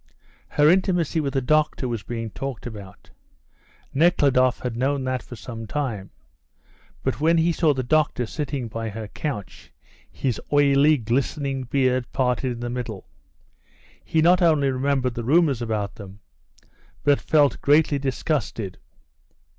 [0.47, 3.11] Her intimacy with the doctor was being talked about.
[3.93, 6.09] Nekhludoff had known that for some time;
[7.03, 9.71] but when he saw the doctor sitting by her couch,
[10.09, 13.05] his oily, glistening beard parted in the middle,
[14.03, 16.19] he not only remembered the rumours about them,
[17.03, 18.79] but felt greatly disgusted.